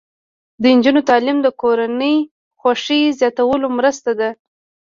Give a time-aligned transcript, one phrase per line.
[0.61, 2.15] د نجونو تعلیم د کورنۍ
[2.59, 4.29] خوښۍ زیاتولو مرسته ده.